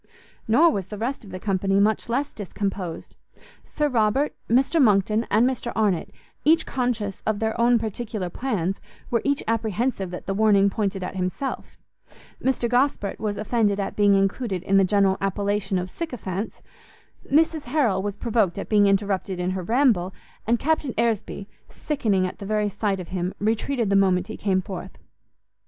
[0.47, 3.17] Nor was the rest of the company much less discomposed:
[3.63, 6.09] Sir Robert, Mr Monckton, and Mr Arnott,
[6.43, 8.77] each conscious of their own particular plans,
[9.11, 11.77] were each apprehensive that the warning pointed at himself:
[12.43, 16.63] Mr Gosport was offended at being included in the general appellation of sycophants;
[17.31, 20.15] Mrs Harrel was provoked at being interrupted in her ramble;
[20.47, 24.63] and Captain Aresby, sickening at the very sight of him, retreated the moment he came
[24.63, 24.97] forth.